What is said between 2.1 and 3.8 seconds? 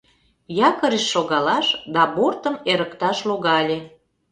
бортым эрыкташ логале.